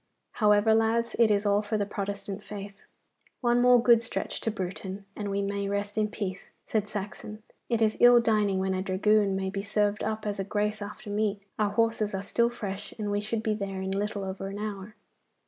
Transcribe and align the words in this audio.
However, 0.31 0.73
lads, 0.73 1.15
it 1.19 1.29
is 1.29 1.45
all 1.45 1.61
for 1.61 1.77
the 1.77 1.85
Protestant 1.85 2.41
faith.' 2.43 2.81
'One 3.41 3.61
more 3.61 3.79
good 3.79 4.01
stretch 4.01 4.41
to 4.41 4.49
Bruton, 4.49 5.05
and 5.15 5.29
we 5.29 5.43
may 5.43 5.69
rest 5.69 5.95
in 5.95 6.07
peace,' 6.07 6.49
said 6.65 6.87
Saxon. 6.89 7.43
'It 7.69 7.83
is 7.83 7.97
ill 7.99 8.19
dining 8.19 8.57
when 8.57 8.73
a 8.73 8.81
dragoon 8.81 9.35
may 9.35 9.51
be 9.51 9.61
served 9.61 10.01
up 10.03 10.25
as 10.25 10.39
a 10.39 10.43
grace 10.43 10.81
after 10.81 11.11
meat. 11.11 11.43
Our 11.59 11.69
horses 11.69 12.15
are 12.15 12.23
still 12.23 12.49
fresh, 12.49 12.95
and 12.97 13.11
we 13.11 13.21
should 13.21 13.43
be 13.43 13.53
there 13.53 13.79
in 13.83 13.91
little 13.91 14.23
over 14.23 14.47
an 14.47 14.57
hour. 14.57 14.95